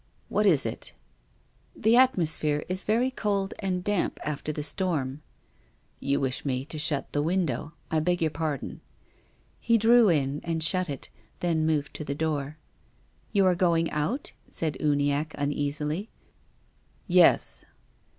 [0.29, 0.93] "What is it?""
[1.75, 5.21] The atmosphere is very cold and damp after the storm.""
[5.99, 7.73] You wish me to shut the window?
[7.91, 8.81] I beg your pardon."
[9.59, 11.09] He drew in and shut it,
[11.39, 12.57] then moved to the door."
[13.31, 16.09] You are going out?" said Uniacke uneasily."
[17.07, 17.65] Yes."